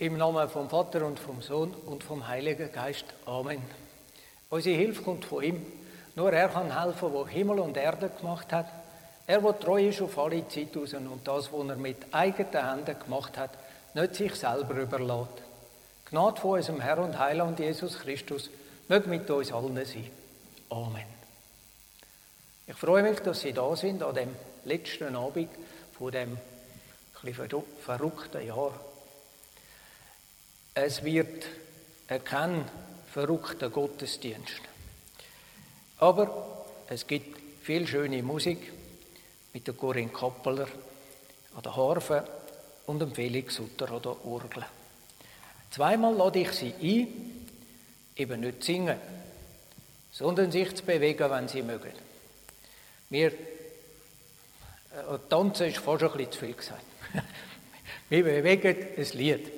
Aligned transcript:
Im 0.00 0.16
Namen 0.16 0.48
vom 0.48 0.70
Vater 0.70 1.04
und 1.04 1.18
vom 1.18 1.42
Sohn 1.42 1.74
und 1.74 2.04
vom 2.04 2.28
Heiligen 2.28 2.70
Geist. 2.70 3.04
Amen. 3.26 3.60
Unsere 4.48 4.76
Hilfe 4.76 5.02
kommt 5.02 5.24
von 5.24 5.42
ihm. 5.42 5.66
Nur 6.14 6.32
er 6.32 6.50
kann 6.50 6.80
helfen, 6.80 7.12
der 7.12 7.26
Himmel 7.26 7.58
und 7.58 7.76
Erde 7.76 8.08
gemacht 8.08 8.52
hat. 8.52 8.66
Er, 9.26 9.40
der 9.40 9.58
treu 9.58 9.88
ist 9.88 10.00
auf 10.00 10.16
alle 10.16 10.46
Zeit 10.46 10.76
und 10.76 11.26
das, 11.26 11.52
was 11.52 11.68
er 11.68 11.74
mit 11.74 11.96
eigenen 12.12 12.70
Händen 12.70 12.96
gemacht 12.96 13.36
hat, 13.36 13.50
nicht 13.94 14.14
sich 14.14 14.36
selber 14.36 14.74
überlässt. 14.74 15.42
Gnade 16.08 16.40
von 16.40 16.58
unserem 16.58 16.80
Herr 16.80 16.98
und 16.98 17.18
Heiland 17.18 17.58
Jesus 17.58 17.98
Christus 17.98 18.50
möge 18.86 19.08
mit 19.08 19.28
uns 19.28 19.50
allen 19.50 19.84
sein. 19.84 20.08
Amen. 20.70 21.06
Ich 22.68 22.76
freue 22.76 23.02
mich, 23.02 23.18
dass 23.18 23.40
Sie 23.40 23.52
da 23.52 23.74
sind 23.74 24.04
an 24.04 24.14
dem 24.14 24.36
letzten 24.64 25.16
Abend 25.16 25.50
von 25.98 26.12
dem 26.12 26.38
verrückten 27.80 28.46
Jahr. 28.46 28.70
Es 30.80 31.02
wird 31.02 31.44
kein 32.24 32.64
verrückter 33.12 33.68
Gottesdienst. 33.68 34.60
Aber 35.98 36.64
es 36.88 37.04
gibt 37.04 37.36
viel 37.64 37.84
schöne 37.84 38.22
Musik 38.22 38.72
mit 39.52 39.66
der 39.66 39.74
Corinne 39.74 40.12
Kappeler 40.12 40.68
an 41.56 41.62
der 41.64 41.74
Harfe 41.74 42.24
und 42.86 43.00
dem 43.00 43.12
Felix 43.12 43.56
Sutter 43.56 43.90
an 43.90 44.02
der 44.02 44.24
Orgel. 44.24 44.64
Zweimal 45.72 46.14
lade 46.14 46.38
ich 46.38 46.52
sie 46.52 46.72
ein, 46.80 47.46
eben 48.14 48.40
nicht 48.40 48.62
zu 48.62 48.66
singen, 48.72 48.98
sondern 50.12 50.52
sich 50.52 50.76
zu 50.76 50.84
bewegen, 50.84 51.28
wenn 51.28 51.48
sie 51.48 51.62
mögen. 51.62 51.92
Wir, 53.10 53.32
äh, 53.32 53.34
tanzen 55.28 55.66
ist 55.66 55.78
fast 55.78 56.04
ein 56.04 56.12
bisschen 56.12 56.32
zu 56.32 56.38
viel 56.38 56.54
gesagt. 56.54 56.84
Wir 58.10 58.22
bewegen 58.22 58.76
ein 58.96 59.18
Lied. 59.18 59.57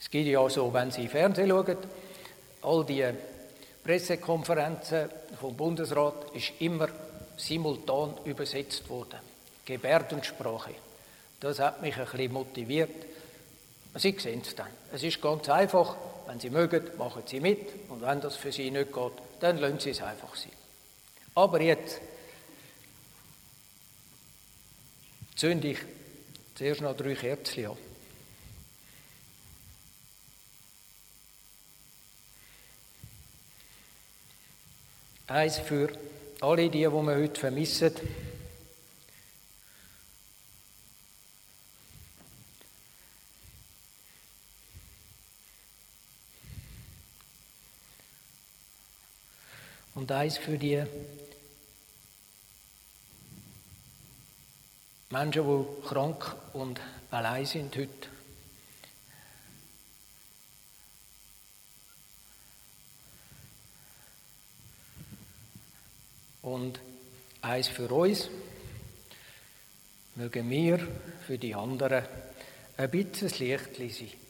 Es 0.00 0.10
geht 0.10 0.26
ja 0.26 0.48
so, 0.48 0.72
wenn 0.72 0.90
Sie 0.90 1.08
Fernsehen 1.08 1.48
schauen, 1.48 1.76
all 2.62 2.84
die 2.84 3.04
Pressekonferenzen 3.82 5.08
vom 5.40 5.56
Bundesrat 5.56 6.34
ist 6.34 6.52
immer 6.60 6.88
simultan 7.36 8.14
übersetzt 8.24 8.88
worden. 8.88 9.20
Gebärdensprache. 9.64 10.74
Das 11.40 11.58
hat 11.58 11.82
mich 11.82 11.96
ein 11.96 12.04
bisschen 12.04 12.32
motiviert. 12.32 12.90
Sie 13.94 14.16
sehen 14.18 14.42
es 14.44 14.54
dann. 14.54 14.68
Es 14.92 15.02
ist 15.02 15.20
ganz 15.20 15.48
einfach. 15.48 15.96
Wenn 16.26 16.40
Sie 16.40 16.50
mögen, 16.50 16.82
machen 16.98 17.22
Sie 17.26 17.40
mit. 17.40 17.68
Und 17.88 18.02
wenn 18.02 18.20
das 18.20 18.36
für 18.36 18.52
Sie 18.52 18.70
nicht 18.70 18.92
geht, 18.92 19.12
dann 19.40 19.58
lassen 19.58 19.80
Sie 19.80 19.90
es 19.90 20.02
einfach 20.02 20.34
sein. 20.36 20.52
Aber 21.34 21.60
jetzt 21.60 22.00
zünde 25.36 25.68
ich 25.68 25.78
zuerst 26.54 26.80
noch 26.80 26.96
drei 26.96 27.14
Kerzen 27.14 27.66
an. 27.66 27.87
Eins 35.30 35.58
für 35.58 35.92
alle 36.40 36.70
die, 36.70 36.70
die 36.70 36.88
wir 36.88 37.16
heute 37.16 37.38
vermissen. 37.38 37.92
Und 49.94 50.10
eins 50.10 50.38
für 50.38 50.56
die 50.56 50.82
Menschen, 55.10 55.44
die 55.44 55.88
krank 55.88 56.34
und 56.54 56.80
allein 57.10 57.44
sind 57.44 57.76
heute. 57.76 58.17
Und 66.48 66.80
eins 67.42 67.68
für 67.68 67.90
uns, 67.90 68.30
mögen 70.14 70.48
wir 70.48 70.78
für 71.26 71.36
die 71.36 71.54
anderen 71.54 72.04
ein 72.78 72.90
bisschen 72.90 73.28
Licht 73.38 73.76
sein. 73.76 74.27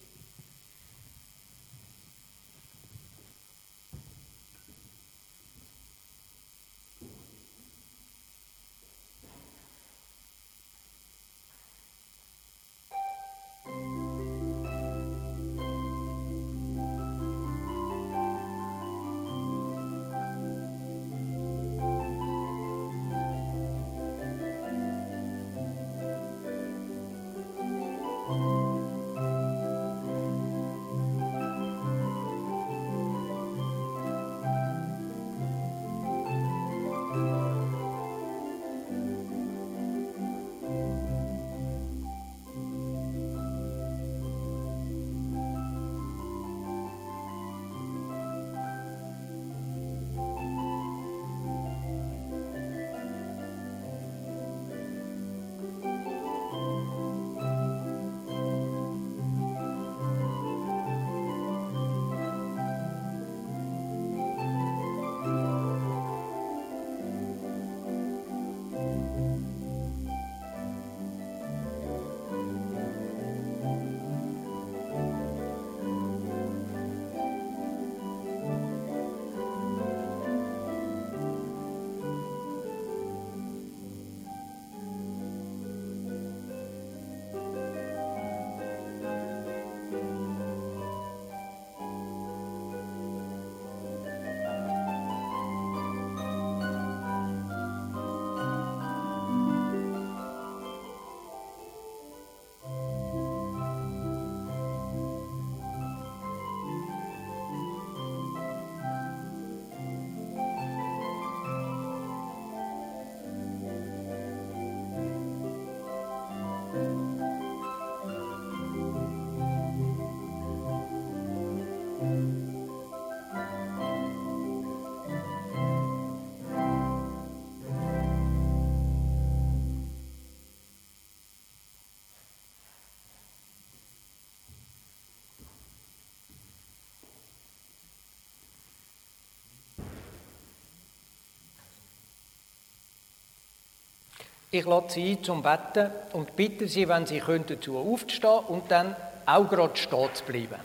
Ich 144.50 144.64
lade 144.64 144.90
Sie 144.90 145.12
ein 145.12 145.22
zum 145.22 145.42
Betten 145.42 145.90
und 146.14 146.34
bitte 146.34 146.66
Sie, 146.68 146.88
wenn 146.88 147.06
Sie 147.06 147.20
können, 147.20 147.44
dazu 147.46 147.76
aufzustehen 147.76 148.44
und 148.48 148.70
dann 148.70 148.96
auch 149.26 149.46
gerade 149.46 149.76
stehen 149.76 150.08
zu 150.14 150.24
bleiben. 150.24 150.60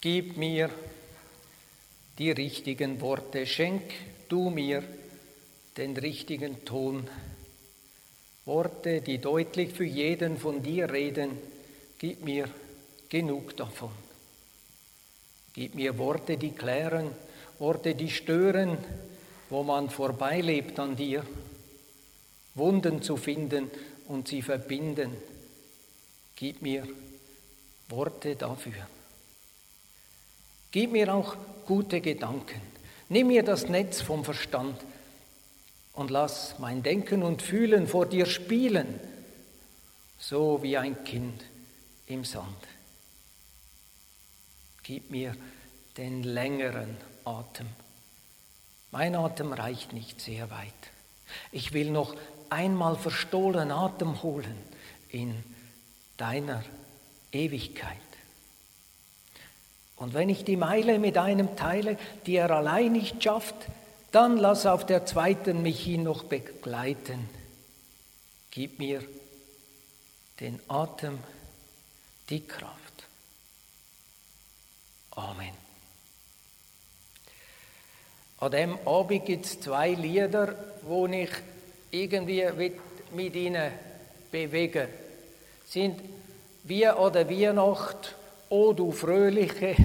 Gib 0.00 0.36
mir 0.36 0.70
die 2.18 2.30
richtigen 2.30 3.00
Worte, 3.00 3.46
schenk 3.46 3.92
du 4.28 4.50
mir 4.50 4.82
den 5.76 5.96
richtigen 5.96 6.64
Ton. 6.64 7.06
Worte, 8.46 9.00
die 9.02 9.18
deutlich 9.18 9.72
für 9.72 9.84
jeden 9.84 10.38
von 10.38 10.62
dir 10.62 10.90
reden, 10.90 11.38
gib 11.98 12.24
mir 12.24 12.48
genug 13.08 13.56
davon. 13.56 14.11
Gib 15.52 15.74
mir 15.74 15.98
Worte, 15.98 16.36
die 16.36 16.52
klären, 16.52 17.10
Worte, 17.58 17.94
die 17.94 18.10
stören, 18.10 18.78
wo 19.50 19.62
man 19.62 19.90
vorbeilebt 19.90 20.78
an 20.78 20.96
dir. 20.96 21.24
Wunden 22.54 23.02
zu 23.02 23.16
finden 23.16 23.70
und 24.08 24.28
sie 24.28 24.42
verbinden. 24.42 25.12
Gib 26.36 26.62
mir 26.62 26.86
Worte 27.88 28.36
dafür. 28.36 28.86
Gib 30.70 30.92
mir 30.92 31.14
auch 31.14 31.36
gute 31.66 32.00
Gedanken. 32.00 32.60
Nimm 33.08 33.28
mir 33.28 33.42
das 33.42 33.68
Netz 33.68 34.00
vom 34.00 34.24
Verstand 34.24 34.80
und 35.92 36.10
lass 36.10 36.58
mein 36.58 36.82
Denken 36.82 37.22
und 37.22 37.42
Fühlen 37.42 37.86
vor 37.86 38.06
dir 38.06 38.24
spielen, 38.24 38.98
so 40.18 40.62
wie 40.62 40.78
ein 40.78 41.04
Kind 41.04 41.42
im 42.06 42.24
Sand. 42.24 42.56
Gib 44.82 45.10
mir 45.10 45.36
den 45.96 46.22
längeren 46.22 46.96
Atem. 47.24 47.68
Mein 48.90 49.14
Atem 49.14 49.52
reicht 49.52 49.92
nicht 49.92 50.20
sehr 50.20 50.50
weit. 50.50 50.72
Ich 51.50 51.72
will 51.72 51.90
noch 51.90 52.14
einmal 52.50 52.96
verstohlen 52.96 53.70
Atem 53.70 54.22
holen 54.22 54.58
in 55.08 55.42
deiner 56.16 56.62
Ewigkeit. 57.30 57.96
Und 59.96 60.14
wenn 60.14 60.28
ich 60.28 60.44
die 60.44 60.56
Meile 60.56 60.98
mit 60.98 61.16
einem 61.16 61.56
teile, 61.56 61.96
die 62.26 62.36
er 62.36 62.50
allein 62.50 62.92
nicht 62.92 63.22
schafft, 63.22 63.54
dann 64.10 64.36
lass 64.36 64.66
auf 64.66 64.84
der 64.84 65.06
zweiten 65.06 65.62
mich 65.62 65.86
ihn 65.86 66.02
noch 66.02 66.24
begleiten. 66.24 67.28
Gib 68.50 68.78
mir 68.78 69.02
den 70.40 70.60
Atem, 70.68 71.18
die 72.28 72.44
Kraft. 72.44 72.81
Amen. 75.14 75.52
An 78.38 78.50
dem 78.50 78.78
Abend 78.86 79.26
gibt 79.26 79.44
es 79.44 79.60
zwei 79.60 79.90
Lieder, 79.90 80.54
wo 80.82 81.06
ich 81.06 81.30
irgendwie 81.90 82.44
mit 83.14 83.36
ihnen 83.36 83.70
bewege. 84.30 84.88
Sind 85.66 86.00
wie 86.64 86.88
oder 86.88 87.28
Weihnacht, 87.28 88.16
O 88.48 88.72
du 88.72 88.90
fröhliche 88.90 89.76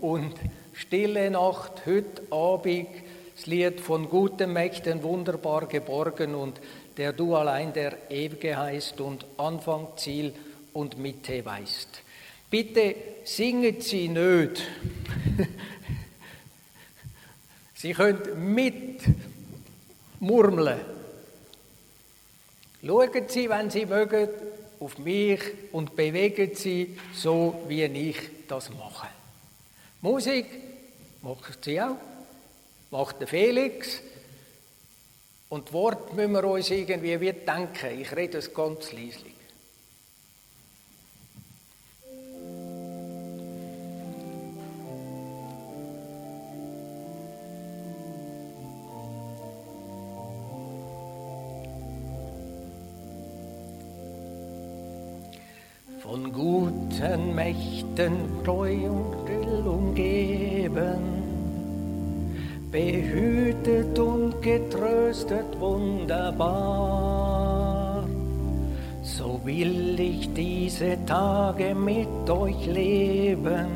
und 0.00 0.34
stille 0.74 1.30
Nacht, 1.30 1.86
heute 1.86 2.22
Abend, 2.30 2.88
das 3.36 3.46
Lied 3.46 3.80
von 3.80 4.08
guten 4.08 4.52
Mächten 4.52 5.02
wunderbar 5.02 5.66
geborgen 5.66 6.34
und 6.34 6.60
der 6.96 7.12
du 7.12 7.36
allein 7.36 7.72
der 7.72 8.10
Ewige 8.10 8.56
heißt 8.56 9.00
und 9.00 9.24
Anfang, 9.38 9.88
Ziel 9.96 10.34
und 10.72 10.98
Mitte 10.98 11.44
weißt. 11.44 12.02
Bitte 12.50 12.96
singet 13.24 13.82
sie 13.82 14.08
nicht. 14.08 14.62
sie 17.74 17.92
können 17.92 18.54
mit 18.54 19.02
murmeln. 20.18 20.80
Schauen 22.84 23.28
Sie, 23.28 23.48
wenn 23.48 23.70
Sie 23.70 23.84
mögen, 23.84 24.28
auf 24.80 24.98
mich 24.98 25.40
und 25.72 25.94
bewegen 25.94 26.54
Sie 26.54 26.96
so, 27.14 27.62
wie 27.68 27.84
ich 27.84 28.16
das 28.48 28.70
mache. 28.70 29.08
Musik 30.00 30.46
macht 31.20 31.62
sie 31.62 31.80
auch, 31.80 31.96
macht 32.90 33.20
der 33.20 33.28
Felix. 33.28 34.00
Und 35.50 35.72
Wort 35.72 36.14
müssen 36.14 36.32
wir 36.32 36.44
uns 36.44 36.70
irgendwie 36.70 37.20
wie 37.20 37.32
denken. 37.32 38.00
Ich 38.00 38.14
rede 38.16 38.38
es 38.38 38.54
ganz 38.54 38.92
leislich. 38.92 39.29
Von 56.00 56.32
guten 56.32 57.34
Mächten 57.34 58.42
treu 58.42 58.88
und 58.88 59.14
still 59.24 59.66
umgeben, 59.66 60.98
behütet 62.70 63.98
und 63.98 64.40
getröstet 64.40 65.60
wunderbar. 65.60 66.88
So 69.02 69.40
will 69.44 70.00
ich 70.00 70.32
diese 70.32 70.96
Tage 71.04 71.74
mit 71.74 72.30
euch 72.30 72.66
leben 72.66 73.68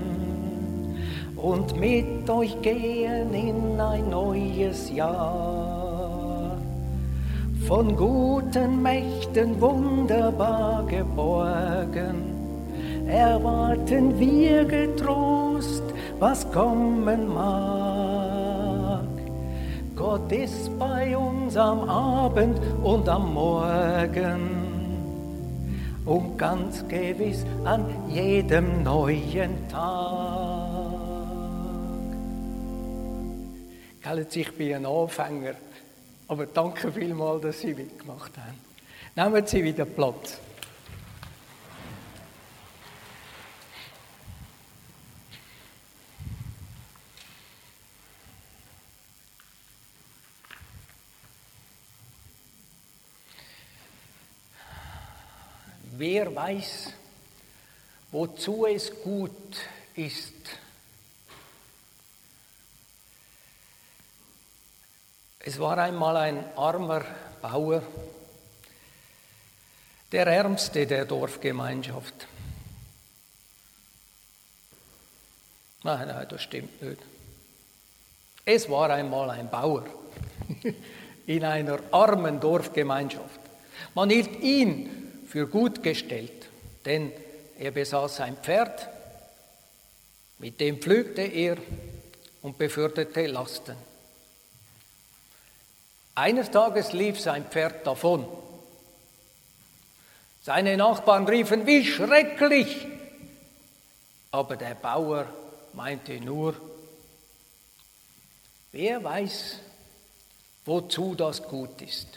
und 1.36 1.78
mit 1.78 2.30
euch 2.30 2.56
gehen 2.62 3.34
in 3.34 3.78
ein 3.78 4.08
neues 4.08 4.90
Jahr. 4.90 5.53
Von 7.66 7.96
guten 7.96 8.82
Mächten 8.82 9.58
wunderbar 9.58 10.84
geborgen, 10.86 13.06
erwarten 13.08 14.20
wir 14.20 14.66
getrost, 14.66 15.82
was 16.18 16.50
kommen 16.52 17.32
mag. 17.32 19.08
Gott 19.96 20.30
ist 20.30 20.78
bei 20.78 21.16
uns 21.16 21.56
am 21.56 21.88
Abend 21.88 22.60
und 22.82 23.08
am 23.08 23.32
Morgen 23.32 24.40
und 26.04 26.36
ganz 26.36 26.86
gewiss 26.86 27.46
an 27.64 27.86
jedem 28.10 28.82
neuen 28.82 29.66
Tag. 29.68 30.34
Ich 34.34 34.52
bin 34.52 34.74
ein 34.74 34.86
Anfänger, 34.86 35.54
aber 36.34 36.46
danke 36.46 36.90
vielmals, 36.90 37.42
dass 37.42 37.60
Sie 37.60 37.74
mitgemacht 37.74 38.32
haben. 38.36 38.58
Nehmen 39.14 39.46
Sie 39.46 39.62
wieder 39.62 39.84
Platz. 39.84 40.40
Wer 55.96 56.34
weiß, 56.34 56.92
wozu 58.10 58.66
es 58.66 58.92
gut 59.04 59.30
ist. 59.94 60.63
Es 65.46 65.58
war 65.58 65.76
einmal 65.76 66.16
ein 66.16 66.42
armer 66.56 67.04
Bauer, 67.42 67.82
der 70.10 70.26
ärmste 70.26 70.86
der 70.86 71.04
Dorfgemeinschaft. 71.04 72.14
Nein, 75.82 76.08
nein, 76.08 76.26
das 76.30 76.42
stimmt 76.42 76.80
nicht. 76.80 77.02
Es 78.46 78.70
war 78.70 78.88
einmal 78.88 79.28
ein 79.28 79.50
Bauer 79.50 79.84
in 81.26 81.44
einer 81.44 81.78
armen 81.90 82.40
Dorfgemeinschaft. 82.40 83.40
Man 83.94 84.08
hielt 84.08 84.40
ihn 84.40 85.26
für 85.28 85.46
gut 85.46 85.82
gestellt, 85.82 86.48
denn 86.86 87.12
er 87.58 87.70
besaß 87.70 88.20
ein 88.20 88.38
Pferd, 88.38 88.88
mit 90.38 90.58
dem 90.58 90.78
pflügte 90.78 91.20
er 91.20 91.58
und 92.40 92.56
beförderte 92.56 93.26
Lasten. 93.26 93.76
Eines 96.14 96.50
Tages 96.50 96.92
lief 96.92 97.20
sein 97.20 97.44
Pferd 97.44 97.86
davon. 97.86 98.28
Seine 100.42 100.76
Nachbarn 100.76 101.26
riefen, 101.26 101.66
wie 101.66 101.84
schrecklich! 101.84 102.86
Aber 104.30 104.56
der 104.56 104.74
Bauer 104.74 105.26
meinte 105.72 106.20
nur, 106.20 106.54
wer 108.72 109.02
weiß, 109.02 109.58
wozu 110.64 111.14
das 111.14 111.42
gut 111.42 111.80
ist. 111.82 112.08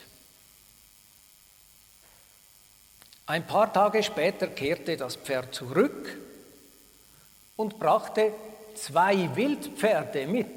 Ein 3.26 3.46
paar 3.46 3.72
Tage 3.74 4.04
später 4.04 4.48
kehrte 4.48 4.96
das 4.96 5.16
Pferd 5.16 5.54
zurück 5.54 6.18
und 7.56 7.78
brachte 7.80 8.32
zwei 8.76 9.36
Wildpferde 9.36 10.28
mit. 10.28 10.57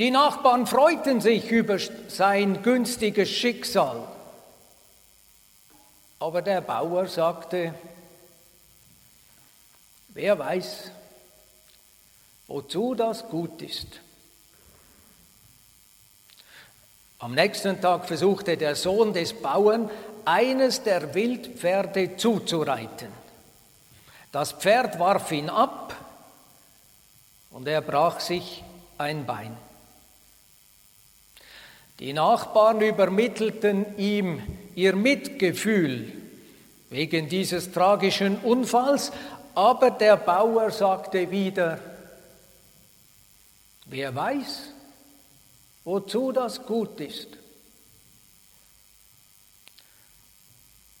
Die 0.00 0.10
Nachbarn 0.10 0.66
freuten 0.66 1.20
sich 1.20 1.50
über 1.50 1.76
sein 2.08 2.62
günstiges 2.62 3.28
Schicksal. 3.28 4.08
Aber 6.18 6.40
der 6.40 6.62
Bauer 6.62 7.06
sagte, 7.06 7.74
wer 10.08 10.38
weiß, 10.38 10.90
wozu 12.46 12.94
das 12.94 13.28
gut 13.28 13.60
ist. 13.60 14.00
Am 17.18 17.34
nächsten 17.34 17.78
Tag 17.82 18.06
versuchte 18.06 18.56
der 18.56 18.76
Sohn 18.76 19.12
des 19.12 19.34
Bauern, 19.34 19.90
eines 20.24 20.82
der 20.82 21.12
Wildpferde 21.12 22.16
zuzureiten. 22.16 23.12
Das 24.32 24.52
Pferd 24.52 24.98
warf 24.98 25.30
ihn 25.30 25.50
ab 25.50 25.94
und 27.50 27.68
er 27.68 27.82
brach 27.82 28.18
sich 28.20 28.64
ein 28.96 29.26
Bein. 29.26 29.54
Die 32.00 32.14
Nachbarn 32.14 32.80
übermittelten 32.80 33.98
ihm 33.98 34.42
ihr 34.74 34.96
Mitgefühl 34.96 36.10
wegen 36.88 37.28
dieses 37.28 37.72
tragischen 37.72 38.38
Unfalls, 38.38 39.12
aber 39.54 39.90
der 39.90 40.16
Bauer 40.16 40.70
sagte 40.70 41.30
wieder, 41.30 41.78
wer 43.84 44.14
weiß, 44.14 44.72
wozu 45.84 46.32
das 46.32 46.64
gut 46.64 47.00
ist. 47.00 47.28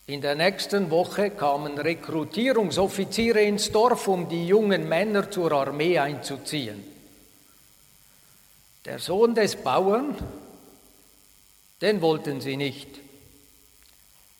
In 0.06 0.20
der 0.20 0.34
nächsten 0.34 0.90
Woche 0.90 1.30
kamen 1.30 1.78
Rekrutierungsoffiziere 1.78 3.40
ins 3.40 3.72
Dorf, 3.72 4.06
um 4.06 4.28
die 4.28 4.46
jungen 4.46 4.86
Männer 4.86 5.30
zur 5.30 5.52
Armee 5.52 5.98
einzuziehen. 5.98 6.84
Der 8.84 8.98
Sohn 8.98 9.34
des 9.34 9.56
Bauern, 9.56 10.16
den 11.80 12.00
wollten 12.00 12.40
sie 12.40 12.56
nicht, 12.56 12.88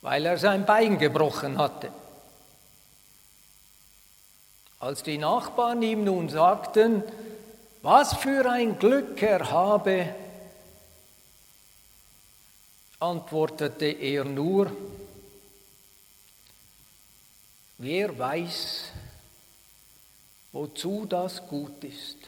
weil 0.03 0.27
er 0.27 0.39
sein 0.39 0.67
Bein 0.67 0.99
gebrochen 0.99 1.59
hatte. 1.59 1.93
Als 4.79 5.03
die 5.03 5.19
Nachbarn 5.19 5.83
ihm 5.83 6.05
nun 6.05 6.29
sagten, 6.29 7.03
was 7.83 8.15
für 8.15 8.51
ein 8.51 8.79
Glück 8.79 9.23
er 9.23 9.51
habe, 9.51 10.15
antwortete 12.99 13.87
er 13.87 14.25
nur, 14.25 14.71
wer 17.79 18.19
weiß, 18.19 18.85
wozu 20.53 21.07
das 21.07 21.47
gut 21.47 21.83
ist. 21.85 22.20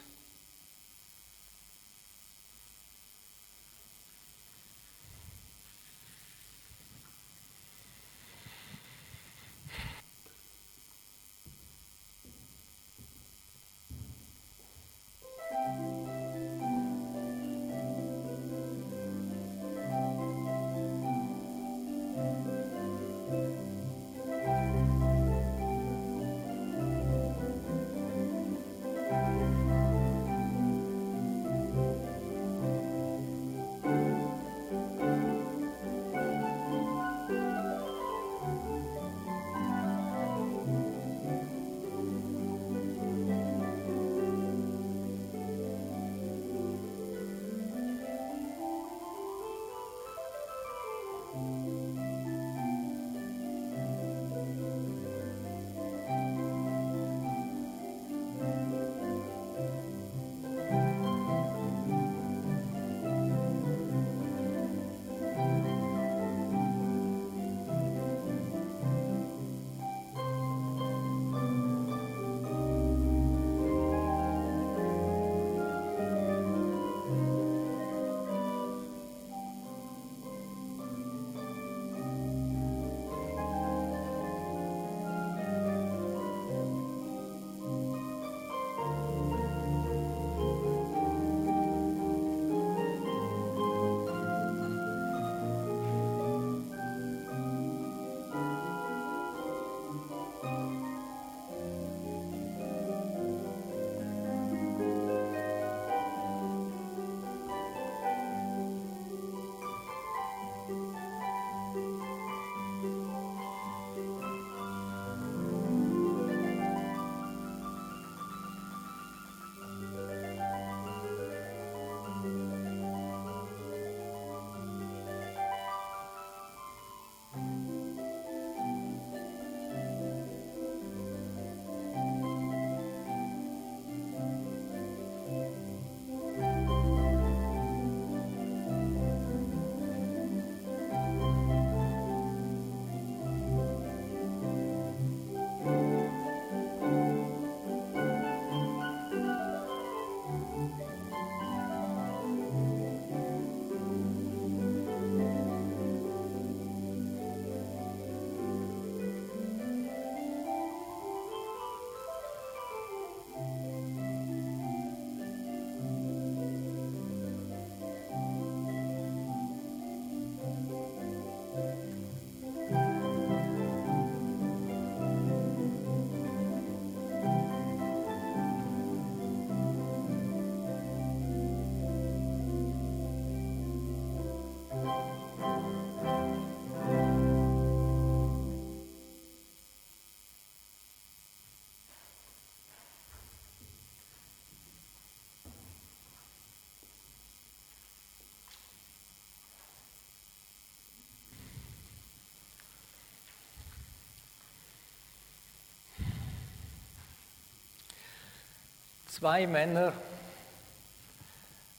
Zwei 209.23 209.47
Männer, 209.47 209.93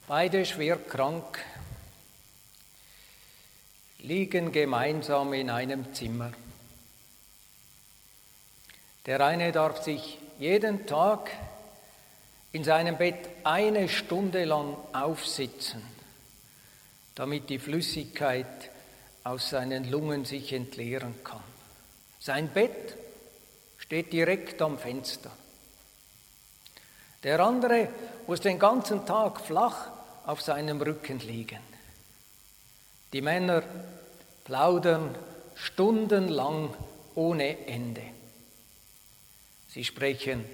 beide 0.08 0.46
schwer 0.46 0.78
krank, 0.78 1.38
liegen 3.98 4.50
gemeinsam 4.50 5.34
in 5.34 5.50
einem 5.50 5.92
Zimmer. 5.92 6.32
Der 9.04 9.20
eine 9.20 9.52
darf 9.52 9.82
sich 9.82 10.18
jeden 10.38 10.86
Tag 10.86 11.30
in 12.52 12.64
seinem 12.64 12.96
Bett 12.96 13.28
eine 13.42 13.90
Stunde 13.90 14.46
lang 14.46 14.78
aufsitzen, 14.94 15.82
damit 17.14 17.50
die 17.50 17.58
Flüssigkeit 17.58 18.70
aus 19.22 19.50
seinen 19.50 19.90
Lungen 19.90 20.24
sich 20.24 20.50
entleeren 20.54 21.22
kann. 21.22 21.44
Sein 22.20 22.48
Bett 22.48 22.96
steht 23.76 24.14
direkt 24.14 24.62
am 24.62 24.78
Fenster. 24.78 25.30
Der 27.24 27.40
andere 27.40 27.88
muss 28.26 28.40
den 28.40 28.58
ganzen 28.58 29.04
Tag 29.06 29.40
flach 29.40 29.88
auf 30.26 30.42
seinem 30.42 30.80
Rücken 30.80 31.18
liegen. 31.20 31.58
Die 33.12 33.22
Männer 33.22 33.62
plaudern 34.44 35.14
stundenlang 35.54 36.74
ohne 37.14 37.66
Ende. 37.66 38.02
Sie 39.68 39.84
sprechen 39.84 40.44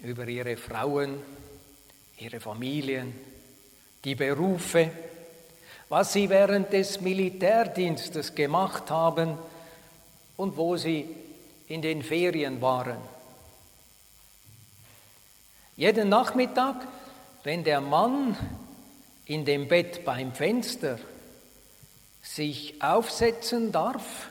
über 0.00 0.26
ihre 0.26 0.56
Frauen, 0.56 1.20
ihre 2.18 2.40
Familien, 2.40 3.14
die 4.04 4.14
Berufe, 4.14 4.90
was 5.88 6.12
sie 6.12 6.28
während 6.28 6.72
des 6.72 7.00
Militärdienstes 7.00 8.34
gemacht 8.34 8.90
haben 8.90 9.36
und 10.36 10.56
wo 10.56 10.76
sie 10.76 11.08
in 11.66 11.82
den 11.82 12.02
Ferien 12.02 12.60
waren. 12.60 13.17
Jeden 15.78 16.08
Nachmittag, 16.08 16.88
wenn 17.44 17.62
der 17.62 17.80
Mann 17.80 18.36
in 19.26 19.44
dem 19.44 19.68
Bett 19.68 20.04
beim 20.04 20.32
Fenster 20.32 20.98
sich 22.20 22.82
aufsetzen 22.82 23.70
darf, 23.70 24.28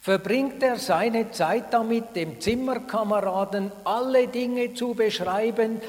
verbringt 0.00 0.62
er 0.62 0.78
seine 0.78 1.32
Zeit 1.32 1.74
damit, 1.74 2.16
dem 2.16 2.40
Zimmerkameraden 2.40 3.70
alle 3.84 4.26
Dinge 4.26 4.72
zu 4.72 4.94
beschreiben, 4.94 5.82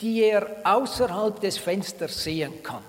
die 0.00 0.22
er 0.22 0.56
außerhalb 0.64 1.38
des 1.42 1.58
Fensters 1.58 2.24
sehen 2.24 2.62
kann. 2.62 2.84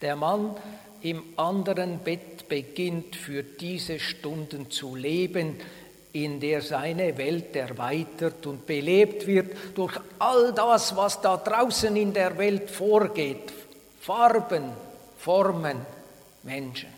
Der 0.00 0.14
Mann 0.14 0.56
im 1.02 1.24
anderen 1.36 1.98
Bett 1.98 2.46
beginnt 2.48 3.16
für 3.16 3.42
diese 3.42 3.98
Stunden 3.98 4.70
zu 4.70 4.94
leben, 4.94 5.58
in 6.14 6.38
der 6.38 6.62
seine 6.62 7.18
Welt 7.18 7.56
erweitert 7.56 8.46
und 8.46 8.66
belebt 8.66 9.26
wird 9.26 9.52
durch 9.74 9.98
all 10.20 10.52
das, 10.52 10.94
was 10.96 11.20
da 11.20 11.36
draußen 11.36 11.94
in 11.96 12.12
der 12.12 12.38
Welt 12.38 12.70
vorgeht. 12.70 13.52
Farben, 14.00 14.70
Formen, 15.18 15.84
Menschen. 16.44 16.88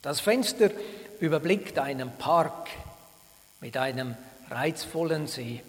Das 0.00 0.20
Fenster 0.20 0.70
überblickt 1.20 1.78
einen 1.78 2.10
Park 2.16 2.70
mit 3.60 3.76
einem 3.76 4.16
reizvollen 4.48 5.26
See. 5.26 5.62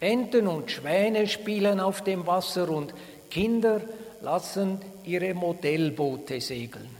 Enten 0.00 0.48
und 0.48 0.72
Schwäne 0.72 1.28
spielen 1.28 1.78
auf 1.78 2.02
dem 2.02 2.26
Wasser 2.26 2.68
und 2.70 2.92
Kinder 3.30 3.80
lassen 4.20 4.80
ihre 5.04 5.32
Modellboote 5.34 6.40
segeln. 6.40 6.90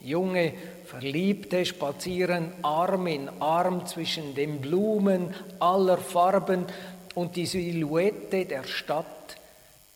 Junge 0.00 0.52
Verliebte 1.00 1.66
spazieren 1.66 2.52
Arm 2.62 3.08
in 3.08 3.28
Arm 3.40 3.84
zwischen 3.84 4.36
den 4.36 4.60
Blumen 4.60 5.34
aller 5.58 5.98
Farben 5.98 6.66
und 7.16 7.34
die 7.34 7.46
Silhouette 7.46 8.44
der 8.44 8.62
Stadt 8.62 9.36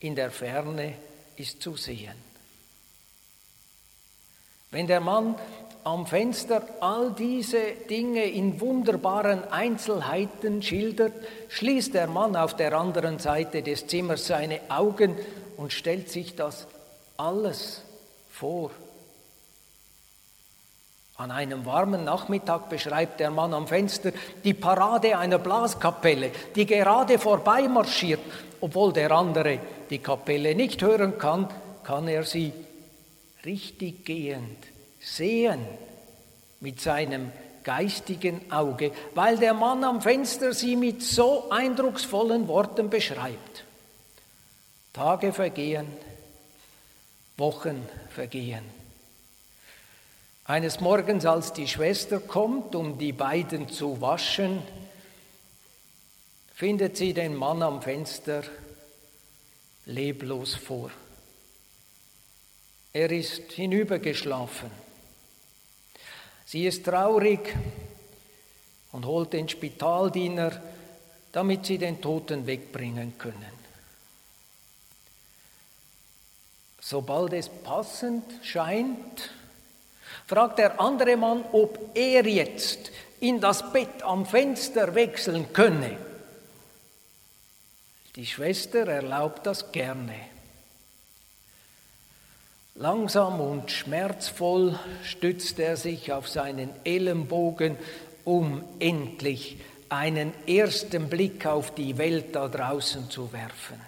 in 0.01 0.17
der 0.17 0.33
Ferne 0.33 0.95
ist 1.37 1.63
zu 1.63 1.77
sehen. 1.77 2.17
Wenn 4.73 4.89
der 4.89 4.99
Mann 4.99 5.37
am 5.85 6.05
Fenster 6.05 6.63
all 6.81 7.13
diese 7.13 7.63
Dinge 7.89 8.25
in 8.25 8.61
wunderbaren 8.61 9.45
Einzelheiten 9.53 10.63
schildert, 10.63 11.13
schließt 11.49 11.95
der 11.95 12.09
Mann 12.09 12.35
auf 12.35 12.57
der 12.57 12.73
anderen 12.73 13.21
Seite 13.21 13.63
des 13.63 13.87
Zimmers 13.87 14.27
seine 14.27 14.61
Augen 14.69 15.15
und 15.57 15.73
stellt 15.73 16.11
sich 16.11 16.35
das 16.35 16.67
alles 17.17 17.83
vor. 18.29 18.73
An 21.19 21.33
einem 21.33 21.67
warmen 21.67 22.05
Nachmittag 22.05 22.69
beschreibt 22.69 23.19
der 23.19 23.33
Mann 23.33 23.53
am 23.53 23.67
Fenster 23.67 24.13
die 24.45 24.55
Parade 24.55 25.19
einer 25.19 25.41
Blaskapelle, 25.41 26.31
die 26.55 26.65
gerade 26.65 27.19
vorbei 27.19 27.67
marschiert. 27.67 28.21
Obwohl 28.61 28.93
der 28.93 29.11
andere 29.11 29.59
die 29.91 29.99
Kapelle 29.99 30.55
nicht 30.55 30.81
hören 30.81 31.19
kann, 31.19 31.49
kann 31.83 32.07
er 32.07 32.23
sie 32.23 32.53
richtig 33.45 34.05
gehend 34.05 34.65
sehen 35.01 35.59
mit 36.61 36.81
seinem 36.81 37.33
geistigen 37.65 38.53
Auge, 38.53 38.93
weil 39.17 39.39
der 39.39 39.55
Mann 39.55 39.83
am 39.83 40.01
Fenster 40.01 40.53
sie 40.53 40.77
mit 40.77 41.03
so 41.03 41.51
eindrucksvollen 41.51 42.47
Worten 42.47 42.91
beschreibt. 42.91 43.65
Tage 44.93 45.33
vergehen, 45.33 45.89
Wochen 47.37 47.85
vergehen. 48.09 48.78
Eines 50.49 50.81
Morgens, 50.81 51.27
als 51.27 51.53
die 51.53 51.69
Schwester 51.69 52.21
kommt, 52.21 52.75
um 52.75 52.97
die 52.97 53.13
beiden 53.13 53.69
zu 53.69 54.01
waschen, 54.01 54.63
findet 56.55 56.97
sie 56.97 57.13
den 57.13 57.37
Mann 57.37 57.63
am 57.63 57.83
Fenster 57.83 58.43
leblos 59.85 60.55
vor. 60.55 60.91
Er 62.95 63.11
ist 63.11 63.53
hinübergeschlafen. 63.53 64.71
Sie 66.47 66.67
ist 66.67 66.83
traurig 66.83 67.55
und 68.93 69.05
holt 69.05 69.35
den 69.35 69.51
Spitaldiener, 69.51 70.63
damit 71.31 71.67
sie 71.67 71.77
den 71.77 72.01
Toten 72.01 72.47
wegbringen 72.47 73.19
können. 73.19 73.53
Sobald 76.81 77.35
es 77.35 77.51
passend 77.51 78.25
scheint, 78.43 79.35
fragt 80.29 80.59
der 80.59 80.79
andere 80.79 81.17
Mann, 81.17 81.43
ob 81.53 81.97
er 81.97 82.25
jetzt 82.27 82.93
in 83.19 83.41
das 83.41 83.73
Bett 83.73 84.03
am 84.03 84.27
Fenster 84.27 84.95
wechseln 84.95 85.53
könne. 85.53 85.97
Die 88.15 88.27
Schwester 88.27 88.87
erlaubt 88.87 89.47
das 89.47 89.73
gerne. 89.73 90.15
Langsam 92.75 93.41
und 93.41 93.71
schmerzvoll 93.73 94.79
stützt 95.03 95.59
er 95.59 95.77
sich 95.77 96.13
auf 96.13 96.29
seinen 96.29 96.71
Ellenbogen, 96.85 97.77
um 98.25 98.63
endlich 98.79 99.57
einen 99.89 100.33
ersten 100.47 101.09
Blick 101.09 101.47
auf 101.47 101.75
die 101.75 101.97
Welt 101.97 102.37
da 102.37 102.49
draußen 102.49 103.09
zu 103.11 103.33
werfen. 103.33 103.81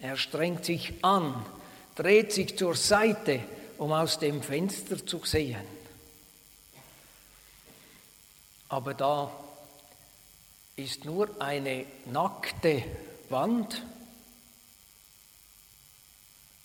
Er 0.00 0.18
strengt 0.18 0.66
sich 0.66 0.92
an, 1.02 1.46
dreht 1.94 2.32
sich 2.32 2.58
zur 2.58 2.74
Seite 2.74 3.40
um 3.78 3.92
aus 3.92 4.18
dem 4.18 4.42
Fenster 4.42 5.04
zu 5.04 5.20
sehen. 5.24 5.64
Aber 8.68 8.94
da 8.94 9.30
ist 10.76 11.04
nur 11.04 11.28
eine 11.38 11.86
nackte 12.06 12.82
Wand. 13.28 13.82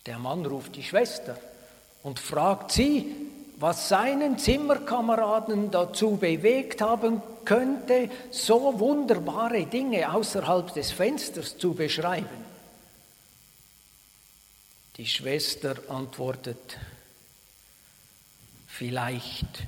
Der 0.05 0.19
Mann 0.19 0.45
ruft 0.45 0.75
die 0.75 0.83
Schwester 0.83 1.37
und 2.03 2.19
fragt 2.19 2.71
sie, 2.71 3.15
was 3.57 3.89
seinen 3.89 4.39
Zimmerkameraden 4.39 5.69
dazu 5.69 6.17
bewegt 6.17 6.81
haben 6.81 7.21
könnte, 7.45 8.09
so 8.31 8.79
wunderbare 8.79 9.67
Dinge 9.67 10.11
außerhalb 10.11 10.73
des 10.73 10.91
Fensters 10.91 11.57
zu 11.57 11.75
beschreiben. 11.75 12.51
Die 14.97 15.05
Schwester 15.05 15.75
antwortet, 15.89 16.77
Vielleicht 18.71 19.67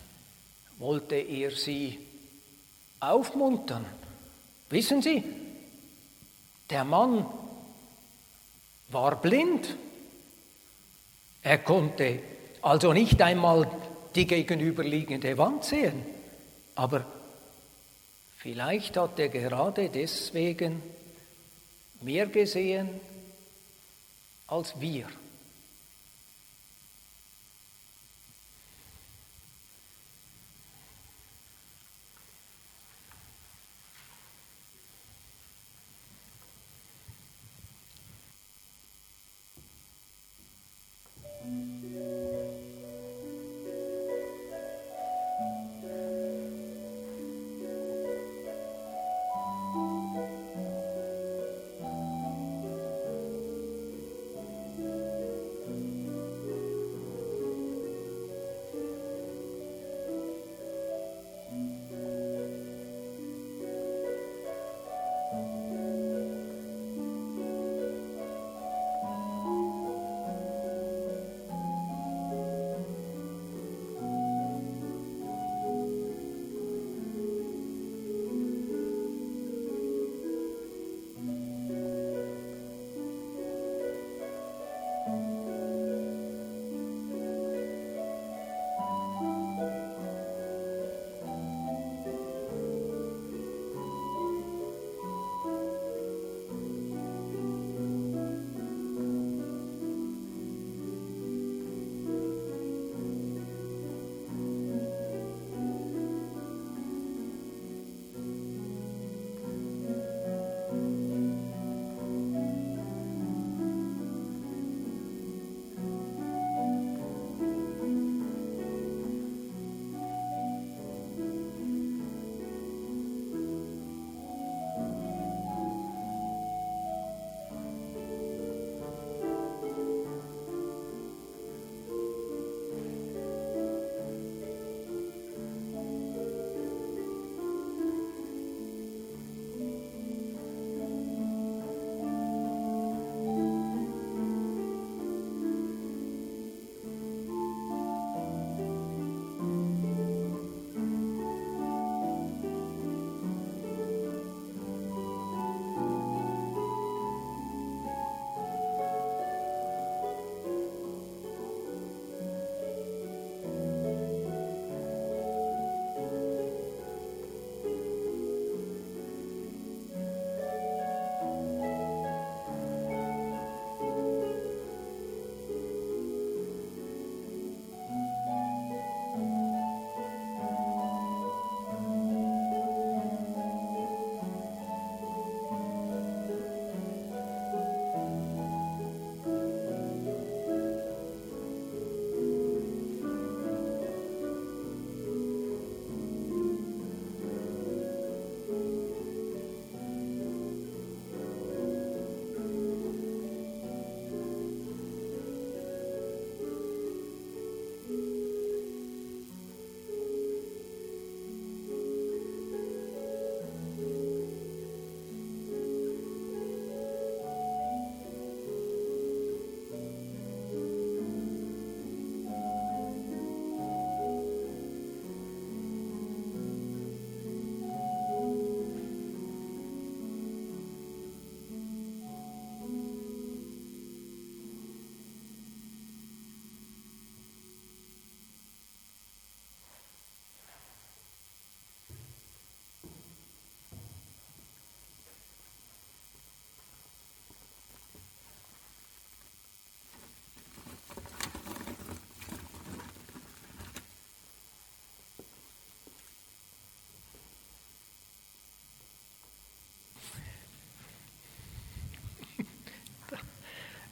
wollte 0.79 1.15
er 1.15 1.51
sie 1.51 1.99
aufmuntern. 2.99 3.85
Wissen 4.69 5.01
Sie, 5.01 5.23
der 6.69 6.83
Mann 6.83 7.25
war 8.89 9.21
blind. 9.21 9.75
Er 11.41 11.57
konnte 11.59 12.19
also 12.61 12.93
nicht 12.93 13.21
einmal 13.21 13.69
die 14.15 14.25
gegenüberliegende 14.25 15.37
Wand 15.37 15.65
sehen. 15.65 16.05
Aber 16.75 17.05
vielleicht 18.37 18.97
hat 18.97 19.19
er 19.19 19.29
gerade 19.29 19.89
deswegen 19.89 20.81
mehr 22.01 22.27
gesehen 22.27 22.89
als 24.47 24.79
wir. 24.79 25.07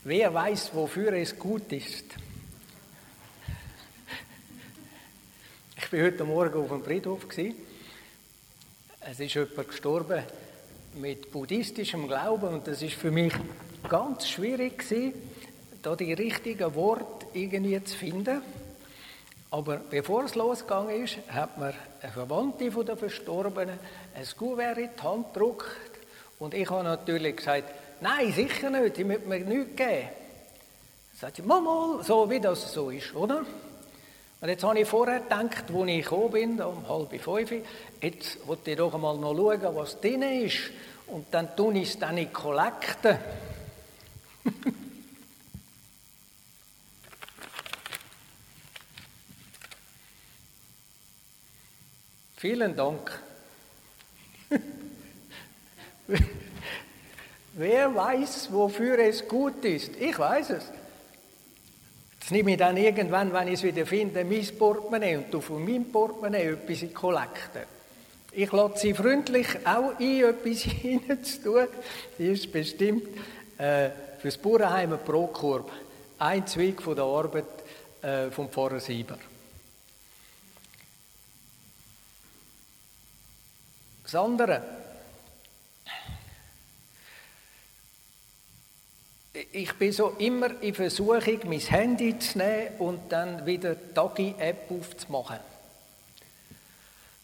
Wer 0.03 0.33
weiß, 0.33 0.71
wofür 0.73 1.13
es 1.13 1.37
gut 1.37 1.71
ist? 1.71 2.05
Ich 5.77 5.93
war 5.93 6.01
heute 6.01 6.23
Morgen 6.23 6.59
auf 6.59 6.69
dem 6.69 6.83
Friedhof. 6.83 7.27
Es 9.01 9.19
ist 9.19 9.35
jemand 9.35 9.67
gestorben 9.67 10.23
mit 10.95 11.31
buddhistischem 11.31 12.07
Glauben 12.07 12.47
und 12.47 12.65
das 12.65 12.81
ist 12.81 12.95
für 12.95 13.11
mich 13.11 13.31
ganz 13.87 14.27
schwierig 14.27 14.79
gewesen, 14.79 15.13
da 15.83 15.95
die 15.95 16.13
richtigen 16.13 16.73
Worte 16.73 17.27
irgendwie 17.33 17.83
zu 17.83 17.95
finden. 17.95 18.41
Aber 19.51 19.77
bevor 19.77 20.23
es 20.23 20.33
losgegangen 20.33 21.03
ist, 21.03 21.17
hat 21.27 21.59
mir 21.59 21.75
eine 22.01 22.11
Verwandte 22.11 22.71
von 22.71 22.87
der 22.87 22.97
Verstorbenen 22.97 23.77
ein 24.15 24.27
Kuvert 24.35 24.79
in 24.79 24.89
die 24.97 25.03
Hand 25.03 25.31
gedruckt 25.31 25.67
und 26.39 26.55
ich 26.55 26.67
habe 26.71 26.85
natürlich 26.85 27.35
gesagt, 27.35 27.80
nein, 28.01 28.33
sicher 28.33 28.69
nicht, 28.69 28.97
die 28.97 29.03
müssen 29.03 29.29
mir 29.29 29.39
nichts 29.39 29.75
geben. 29.75 30.09
Sagt 31.19 31.37
sie, 31.37 31.41
mal, 31.43 32.03
so 32.03 32.29
wie 32.29 32.39
das 32.39 32.73
so 32.73 32.89
ist, 32.89 33.15
oder? 33.15 33.45
Und 34.41 34.49
jetzt 34.49 34.63
habe 34.63 34.79
ich 34.79 34.87
vorher 34.87 35.19
gedacht, 35.19 35.65
als 35.69 35.87
ich 35.87 36.03
gekommen 36.03 36.31
bin, 36.31 36.59
um 36.61 36.89
halb 36.89 37.21
fünf, 37.21 37.53
jetzt 38.01 38.47
wollte 38.47 38.71
ich 38.71 38.77
doch 38.77 38.93
einmal 38.93 39.15
noch 39.17 39.35
schauen, 39.35 39.75
was 39.75 40.01
drin 40.01 40.23
ist. 40.23 40.71
Und 41.07 41.27
dann 41.31 41.55
tue 41.55 41.77
ich 41.77 41.89
es 41.89 41.99
dann 41.99 42.17
in 42.17 42.33
Kollekte. 42.33 43.19
Vielen 52.37 52.75
Dank. 52.75 53.21
Wer 57.61 57.93
weiß, 57.93 58.51
wofür 58.51 58.97
es 58.97 59.27
gut 59.27 59.63
ist? 59.65 59.91
Ich 59.99 60.17
weiß 60.17 60.49
es. 60.49 60.63
Jetzt 62.19 62.31
nehme 62.31 62.53
ich 62.53 62.57
dann 62.57 62.75
irgendwann, 62.75 63.31
wenn 63.31 63.49
ich 63.49 63.53
es 63.53 63.63
wieder 63.63 63.85
finde, 63.85 64.25
mein 64.25 64.47
Portemonnaie 64.57 65.17
und 65.17 65.31
du 65.31 65.41
von 65.41 65.63
meinem 65.63 65.91
Portemonnaie 65.91 66.53
etwas 66.53 66.81
in 66.81 66.91
Kollekte. 66.91 67.67
Ich 68.31 68.51
lade 68.51 68.79
Sie 68.79 68.95
freundlich 68.95 69.45
auch 69.63 69.91
ein, 69.99 70.23
etwas 70.23 70.61
hineinzutun. 70.63 71.67
Das 72.17 72.27
ist 72.27 72.51
bestimmt 72.51 73.05
äh, 73.59 73.91
für 74.17 74.29
das 74.29 74.39
Bauernheim 74.39 74.97
Prokorb 75.05 75.71
ein 76.17 76.47
Zweig 76.47 76.81
von 76.81 76.95
der 76.95 77.05
Arbeit 77.05 77.45
äh, 78.01 78.31
vom 78.31 78.49
Pfarrer 78.49 78.79
Sieber. 78.79 79.19
Das 84.01 84.15
andere, 84.15 84.80
ich 89.51 89.73
bin 89.73 89.91
so 89.91 90.15
immer 90.17 90.61
in 90.61 90.73
Versuchung, 90.73 91.39
mein 91.45 91.59
Handy 91.59 92.17
zu 92.17 92.37
nehmen 92.37 92.69
und 92.79 93.11
dann 93.11 93.45
wieder 93.45 93.75
die 93.75 93.93
Tagi-App 93.93 94.71
aufzumachen. 94.71 95.39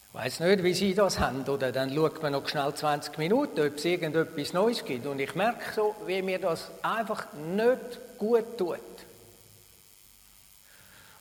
Ich 0.08 0.14
weiß 0.14 0.40
nicht, 0.40 0.62
wie 0.62 0.74
Sie 0.74 0.94
das 0.94 1.20
haben, 1.20 1.42
oder 1.44 1.70
dann 1.70 1.94
schaut 1.94 2.22
man 2.22 2.32
noch 2.32 2.48
schnell 2.48 2.74
20 2.74 3.16
Minuten, 3.18 3.60
ob 3.60 3.76
es 3.76 3.84
irgendetwas 3.84 4.52
Neues 4.52 4.84
gibt. 4.84 5.06
Und 5.06 5.20
ich 5.20 5.34
merke 5.34 5.72
so, 5.74 5.94
wie 6.06 6.22
mir 6.22 6.38
das 6.38 6.70
einfach 6.82 7.32
nicht 7.34 8.18
gut 8.18 8.58
tut. 8.58 8.78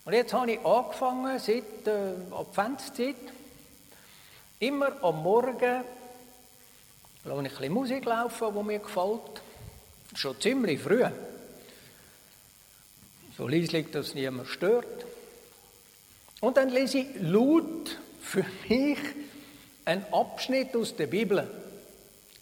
Und 0.04 0.14
jetzt 0.14 0.34
habe 0.34 0.54
ich 0.54 0.66
angefangen, 0.66 1.38
seit 1.38 1.86
äh, 1.86 2.14
Adventszeit, 2.32 3.16
immer 4.60 4.92
am 5.04 5.22
Morgen 5.22 5.84
lasse 7.24 7.26
ich 7.26 7.36
ein 7.36 7.44
bisschen 7.44 7.74
Musik 7.74 8.06
laufen, 8.06 8.48
die 8.56 8.64
mir 8.64 8.80
gefällt 8.80 9.42
schon 10.16 10.40
ziemlich 10.40 10.80
früh. 10.80 11.04
So 13.38 13.48
leislich, 13.48 13.92
dass 13.92 14.16
niemand 14.16 14.48
stört. 14.48 15.06
Und 16.42 16.58
dann 16.58 16.70
lese 16.70 17.00
ich 17.00 17.08
laut 17.20 17.98
für 18.22 18.46
mich 18.68 18.98
einen 19.86 20.06
Abschnitt 20.12 20.76
aus 20.76 20.96
der 20.96 21.08
Bibel. 21.08 21.50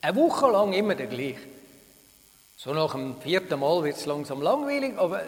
Eine 0.02 0.16
Woche 0.16 0.50
lang 0.50 0.74
immer 0.74 0.96
der 0.96 1.08
gleiche. 1.08 1.40
So 2.58 2.74
nach 2.74 2.94
dem 2.94 3.20
vierten 3.22 3.60
Mal 3.60 3.84
wird 3.84 3.98
es 3.98 4.06
langsam 4.06 4.42
langweilig, 4.42 4.98
aber 4.98 5.22
äh, 5.22 5.28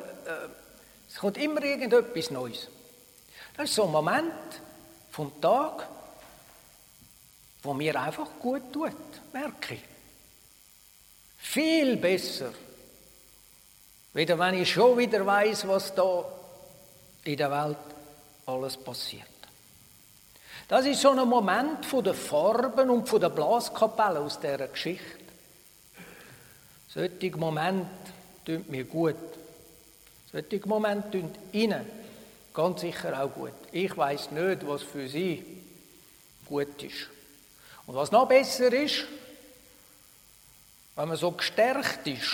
es 1.09 1.15
kommt 1.15 1.37
immer 1.37 1.63
irgendetwas 1.63 2.31
Neues. 2.31 2.67
Das 3.55 3.69
ist 3.69 3.75
so 3.75 3.85
ein 3.85 3.91
Moment 3.91 4.33
vom 5.11 5.39
Tag, 5.41 5.87
wo 7.63 7.73
mir 7.73 7.99
einfach 7.99 8.27
gut 8.39 8.71
tut, 8.71 8.93
merke 9.33 9.75
ich. 9.75 9.96
Viel 11.49 11.95
besser. 11.95 12.51
Wieder 14.13 14.37
wenn 14.37 14.61
ich 14.61 14.69
schon 14.69 14.97
wieder 14.97 15.25
weiß, 15.25 15.65
was 15.67 15.95
da 15.95 16.25
in 17.23 17.37
der 17.37 17.49
Welt 17.49 17.77
alles 18.45 18.75
passiert. 18.75 19.23
Das 20.67 20.85
ist 20.85 21.01
so 21.01 21.11
ein 21.11 21.27
Moment 21.27 21.85
von 21.85 22.03
den 22.03 22.13
Farben 22.13 22.89
und 22.89 23.07
von 23.07 23.21
der 23.21 23.29
Blaskapelle 23.29 24.19
aus 24.19 24.39
dieser 24.39 24.67
Geschichte. 24.67 25.05
Solche 26.89 27.37
Momente 27.37 27.87
tun 28.45 28.65
mir 28.67 28.83
gut. 28.83 29.15
Solche 30.29 30.67
Momente 30.67 31.11
tun 31.11 31.31
Ihnen 31.53 31.85
ganz 32.53 32.81
sicher 32.81 33.23
auch 33.23 33.33
gut. 33.33 33.53
Ich 33.71 33.95
weiß 33.95 34.31
nicht, 34.31 34.67
was 34.67 34.83
für 34.83 35.07
Sie 35.07 35.45
gut 36.45 36.83
ist. 36.83 37.07
Und 37.85 37.95
was 37.95 38.11
noch 38.11 38.27
besser 38.27 38.73
ist, 38.73 39.05
wenn 40.97 41.09
man 41.09 41.17
so 41.17 41.31
gestärkt 41.31 42.07
ist, 42.07 42.33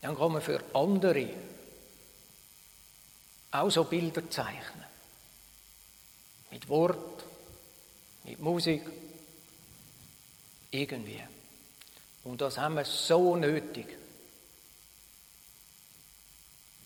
dann 0.00 0.16
kann 0.16 0.32
man 0.32 0.40
für 0.40 0.64
andere 0.72 1.28
auch 3.50 3.70
so 3.70 3.84
Bilder 3.84 4.28
zeichnen. 4.30 4.84
Mit 6.50 6.66
Wort, 6.70 7.24
mit 8.24 8.40
Musik, 8.40 8.82
irgendwie. 10.70 11.22
Und 12.24 12.40
das 12.40 12.56
haben 12.56 12.76
wir 12.76 12.86
so 12.86 13.36
nötig. 13.36 13.86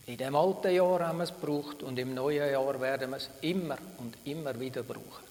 In 0.07 0.17
dem 0.17 0.35
alten 0.35 0.75
Jahr 0.75 1.07
haben 1.07 1.19
wir 1.19 1.25
es 1.25 1.31
gebraucht 1.31 1.85
und 1.85 1.97
im 1.97 2.13
neuen 2.13 2.51
Jahr 2.51 2.81
werden 2.81 3.11
wir 3.11 3.19
es 3.19 3.31
immer 3.43 3.79
und 3.99 4.17
immer 4.25 4.59
wieder 4.59 4.83
brauchen. 4.83 5.25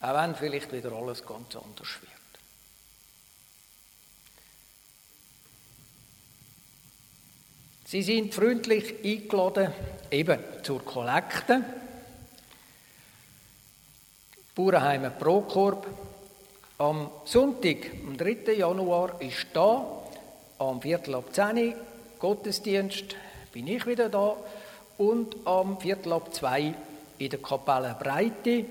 Auch 0.00 0.14
wenn 0.14 0.34
vielleicht 0.34 0.70
wieder 0.72 0.92
alles 0.92 1.24
ganz 1.24 1.56
anders 1.56 1.88
wird. 2.02 2.23
Sie 7.94 8.02
sind 8.02 8.34
freundlich 8.34 8.92
eingeladen, 9.04 9.72
eben 10.10 10.40
zur 10.64 10.84
Kollekte. 10.84 11.62
Bauernheim 14.52 15.12
Prokorb. 15.16 15.86
Am 16.78 17.08
Sonntag, 17.24 17.92
am 18.04 18.16
3. 18.16 18.54
Januar, 18.54 19.20
ist 19.20 19.46
da, 19.52 19.86
am 20.58 20.82
Viertel 20.82 21.14
ab 21.14 21.26
10 21.32 21.56
Uhr, 21.56 21.74
Gottesdienst, 22.18 23.14
bin 23.52 23.68
ich 23.68 23.86
wieder 23.86 24.08
da, 24.08 24.38
und 24.98 25.36
am 25.44 25.80
Viertel 25.80 26.14
ab 26.14 26.34
2 26.34 26.74
in 27.18 27.30
der 27.30 27.38
Kapelle 27.38 27.94
Breite. 27.96 28.64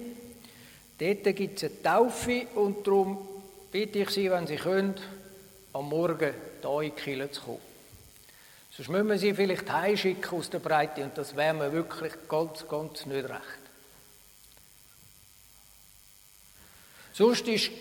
Dort 0.99 1.23
gibt 1.33 1.63
es 1.63 1.71
eine 1.71 1.81
Taufe 1.81 2.47
und 2.55 2.86
darum 2.86 3.25
bitte 3.71 3.99
ich 3.99 4.09
Sie, 4.09 4.29
wenn 4.29 4.47
Sie 4.47 4.57
können, 4.57 4.95
am 5.71 5.88
Morgen 5.88 6.33
hier 6.62 6.81
in 6.81 6.93
die 6.93 7.01
Kirche 7.01 7.31
zu 7.31 7.41
kommen. 7.41 7.72
Sonst 8.75 8.89
müssen 8.89 9.09
wir 9.09 9.19
sie 9.19 9.33
vielleicht 9.36 9.71
heimschicken 9.71 10.38
aus 10.38 10.49
der 10.49 10.59
Breite 10.59 11.03
und 11.03 11.15
das 11.15 11.36
wäre 11.36 11.53
mir 11.53 11.71
wirklich 11.71 12.13
ganz, 12.27 12.67
ganz 12.67 13.05
nicht 13.05 13.29
recht. 13.29 13.41
Sonst 17.13 17.47
ist 17.47 17.71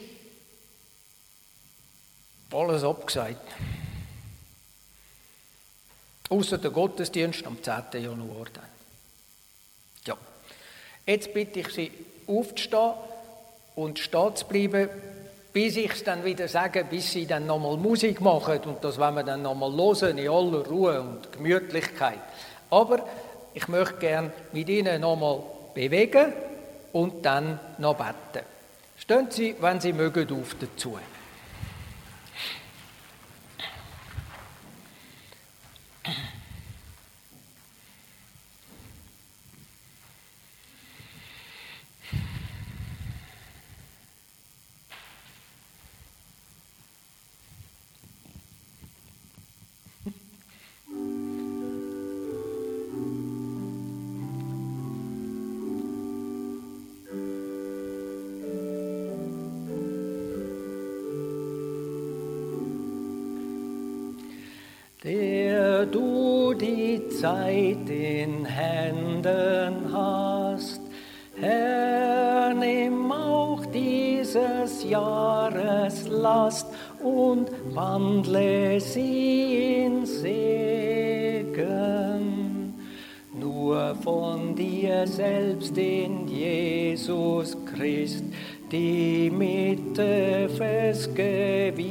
alles 2.50 2.84
abgesagt. 2.84 3.50
Außer 6.28 6.58
der 6.58 6.70
Gottesdienst 6.70 7.46
am 7.46 7.62
10. 7.62 8.02
Januar 8.02 8.46
dann. 8.52 8.64
Ja. 10.06 10.18
Jetzt 11.06 11.32
bitte 11.32 11.60
ich 11.60 11.68
Sie 11.68 11.90
aufzustehen 12.26 12.92
und 13.74 13.98
stehen 13.98 14.36
zu 14.36 14.44
bleiben, 14.46 14.90
bis 15.52 15.76
ich 15.76 15.92
es 15.92 16.04
dann 16.04 16.24
wieder 16.24 16.48
sage, 16.48 16.84
bis 16.84 17.12
sie 17.12 17.26
dann 17.26 17.46
nochmal 17.46 17.76
Musik 17.76 18.20
machen 18.20 18.60
und 18.64 18.82
das 18.82 18.98
wollen 18.98 19.14
wir 19.14 19.22
dann 19.22 19.42
nochmal 19.42 19.70
hören 19.72 20.16
in 20.18 20.28
aller 20.28 20.66
Ruhe 20.66 21.00
und 21.00 21.32
Gemütlichkeit. 21.32 22.20
Aber 22.70 23.06
ich 23.54 23.68
möchte 23.68 23.96
gern 23.96 24.32
mit 24.52 24.68
Ihnen 24.68 25.00
nochmal 25.02 25.42
bewegen 25.74 26.32
und 26.92 27.24
dann 27.24 27.60
noch 27.78 27.96
beten. 27.96 28.46
Stehen 28.96 29.30
Sie, 29.30 29.54
wenn 29.60 29.80
Sie 29.80 29.92
mögen, 29.92 30.26
auf 30.32 30.56
dazu. 30.58 30.98
Jesus 87.02 87.56
Christ 87.74 88.22
die 88.70 89.28
Mitte 89.28 90.48
festgewiesen 90.56 91.82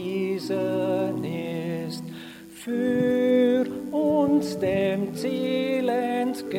ist, 1.85 2.03
für 2.49 3.65
uns 3.91 4.57
dem 4.57 5.13
Ziel 5.13 5.89
entgegen, 5.89 6.55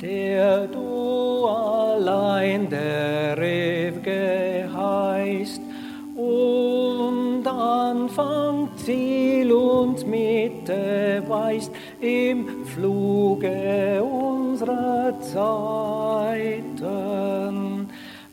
der 0.00 0.68
du 0.68 1.44
allein 1.44 2.70
der 2.70 3.36
Ewige 3.36 4.70
heißt 4.74 5.60
und 6.16 7.46
Anfang, 7.46 8.70
Ziel 8.76 9.52
und 9.52 10.06
Mitte 10.06 11.22
weißt 11.28 11.72
im 12.00 12.64
Fluge 12.64 14.02
Zeiten. 15.34 16.86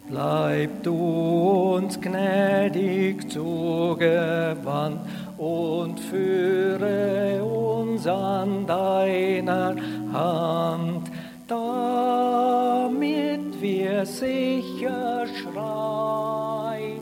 Bleib 0.08 0.84
du 0.84 1.76
uns 1.76 2.00
gnädig 2.00 3.28
zugewandt 3.32 5.02
und 5.38 6.00
führe 6.00 7.44
uns 7.44 8.06
an 8.06 8.68
deiner 8.68 9.76
Hand, 10.14 11.10
damit 11.48 13.60
wir 13.60 14.06
sicher 14.06 15.26
schreiten. 15.42 17.02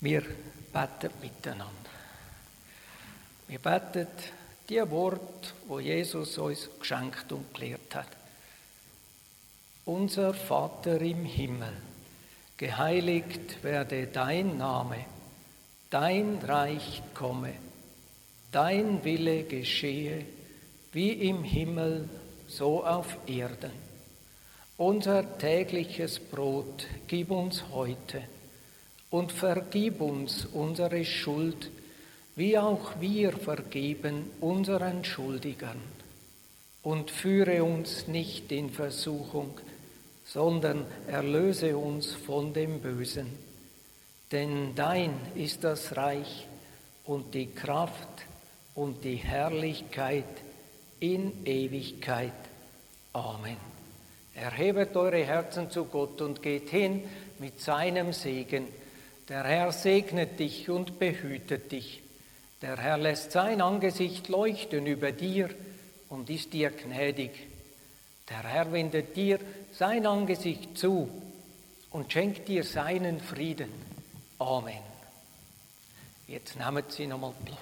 Wir 0.00 0.22
beten 0.72 1.12
miteinander. 1.22 1.68
Wir 3.46 3.60
beten 3.60 4.08
die 4.68 4.90
Wort, 4.90 5.54
wo 5.66 5.80
Jesus 5.80 6.36
uns 6.36 6.68
geschenkt 6.78 7.32
und 7.32 7.54
gelehrt 7.54 7.94
hat. 7.94 8.08
Unser 9.86 10.34
Vater 10.34 11.00
im 11.00 11.24
Himmel, 11.24 11.72
geheiligt 12.58 13.62
werde 13.62 14.06
dein 14.06 14.58
Name, 14.58 15.06
dein 15.88 16.38
Reich 16.46 17.02
komme, 17.14 17.54
dein 18.52 19.02
Wille 19.04 19.44
geschehe, 19.44 20.26
wie 20.92 21.12
im 21.12 21.42
Himmel, 21.44 22.08
so 22.46 22.84
auf 22.84 23.16
Erden. 23.26 23.72
Unser 24.76 25.38
tägliches 25.38 26.20
Brot 26.20 26.86
gib 27.06 27.30
uns 27.30 27.64
heute 27.72 28.22
und 29.10 29.32
vergib 29.32 30.00
uns 30.00 30.44
unsere 30.44 31.04
Schuld, 31.04 31.70
wie 32.38 32.56
auch 32.56 33.00
wir 33.00 33.32
vergeben 33.32 34.30
unseren 34.40 35.04
Schuldigern. 35.04 35.80
Und 36.84 37.10
führe 37.10 37.64
uns 37.64 38.06
nicht 38.06 38.52
in 38.52 38.70
Versuchung, 38.70 39.58
sondern 40.24 40.86
erlöse 41.08 41.76
uns 41.76 42.12
von 42.12 42.52
dem 42.52 42.80
Bösen. 42.80 43.26
Denn 44.30 44.76
dein 44.76 45.10
ist 45.34 45.64
das 45.64 45.96
Reich 45.96 46.46
und 47.06 47.34
die 47.34 47.48
Kraft 47.48 48.08
und 48.76 49.02
die 49.02 49.16
Herrlichkeit 49.16 50.24
in 51.00 51.44
Ewigkeit. 51.44 52.30
Amen. 53.14 53.56
Erhebet 54.36 54.96
eure 54.96 55.24
Herzen 55.24 55.72
zu 55.72 55.86
Gott 55.86 56.20
und 56.20 56.40
geht 56.40 56.70
hin 56.70 57.02
mit 57.40 57.60
seinem 57.60 58.12
Segen. 58.12 58.68
Der 59.28 59.42
Herr 59.42 59.72
segnet 59.72 60.38
dich 60.38 60.70
und 60.70 61.00
behütet 61.00 61.72
dich. 61.72 62.02
Der 62.60 62.76
Herr 62.76 62.98
lässt 62.98 63.32
sein 63.32 63.60
Angesicht 63.60 64.28
leuchten 64.28 64.86
über 64.86 65.12
dir 65.12 65.50
und 66.08 66.28
ist 66.28 66.52
dir 66.52 66.70
gnädig. 66.70 67.30
Der 68.28 68.42
Herr 68.42 68.72
wendet 68.72 69.14
dir 69.14 69.38
sein 69.72 70.06
Angesicht 70.06 70.76
zu 70.76 71.08
und 71.90 72.12
schenkt 72.12 72.48
dir 72.48 72.64
seinen 72.64 73.20
Frieden. 73.20 73.70
Amen. 74.38 74.82
Jetzt 76.26 76.56
nehmen 76.56 76.84
Sie 76.88 77.06
nochmal 77.06 77.32
Platz. 77.44 77.58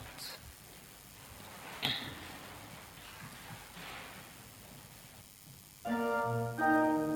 Musik 5.84 7.15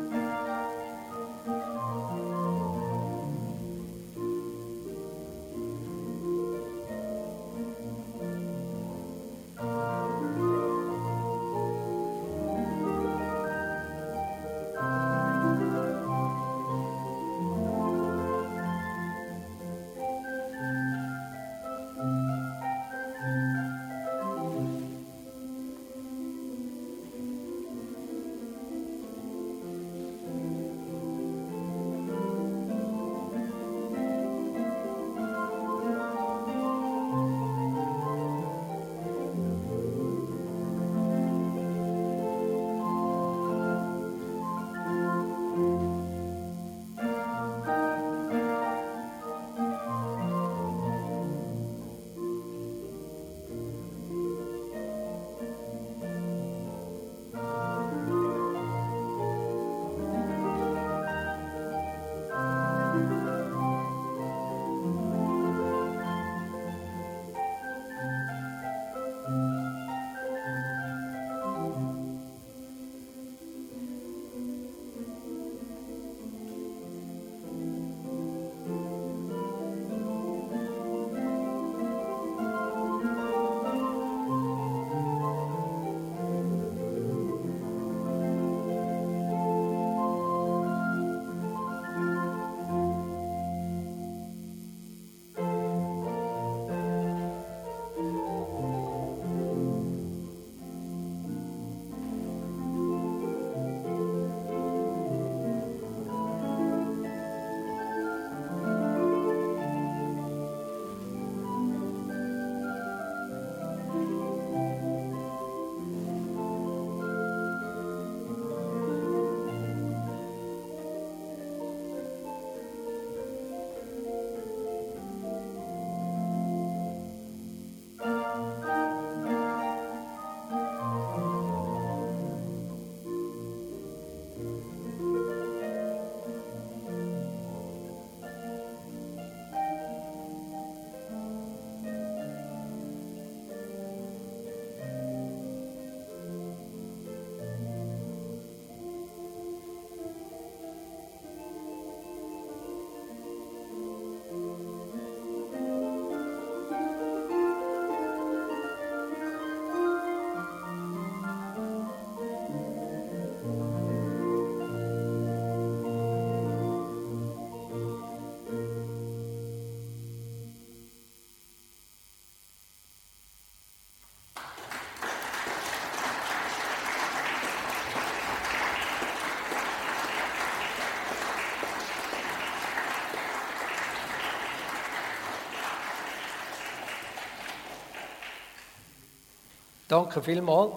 Danke 189.91 190.22
vielmals. 190.22 190.70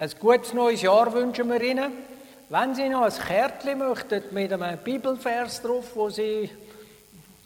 Ein 0.00 0.10
gutes 0.18 0.52
neues 0.54 0.82
Jahr 0.82 1.12
wünschen 1.12 1.48
wir 1.48 1.62
Ihnen. 1.62 1.92
Wenn 2.48 2.74
Sie 2.74 2.88
noch 2.88 3.02
ein 3.02 3.12
Kärtchen 3.12 3.78
möchten 3.78 4.24
mit 4.32 4.52
einem 4.52 4.76
Bibelvers 4.78 5.62
drauf, 5.62 5.92
wo 5.94 6.10
Sie 6.10 6.50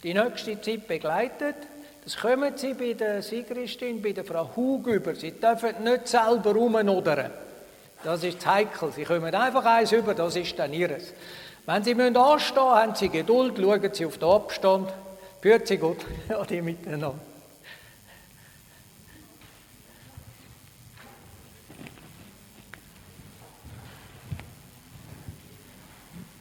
die 0.03 0.15
nächste 0.15 0.59
Zeit 0.63 0.89
begleitet, 0.89 1.57
das 2.05 2.17
kommen 2.17 2.57
Sie 2.57 2.73
bei 2.73 2.95
der 2.95 3.23
Sigristin, 3.23 4.01
bei 4.01 4.13
der 4.13 4.25
Frau 4.25 4.49
Hug 4.57 4.87
über. 4.87 5.15
Sie 5.15 5.33
dürfen 5.33 5.85
nicht 5.85 6.09
selber 6.09 6.55
rumnodern. 6.55 7.31
Das 8.03 8.25
ist 8.25 8.47
heikel. 8.47 8.91
Sie 8.93 9.05
kommen 9.05 9.35
einfach 9.35 9.65
eins 9.67 9.93
über, 9.93 10.15
das 10.15 10.37
ist 10.37 10.59
dann 10.59 10.73
Ihres. 10.73 11.13
Wenn 11.67 11.85
Sie 11.85 11.95
müssen 11.95 12.17
anstehen 12.17 12.63
haben 12.63 12.95
Sie 12.95 13.11
Geduld, 13.11 13.59
schauen 13.59 13.91
Sie 13.93 14.07
auf 14.07 14.17
den 14.17 14.29
Abstand. 14.31 14.91
Sie 15.65 15.77
gut. 15.77 15.99
Ade 16.31 16.63
miteinander. 16.63 17.15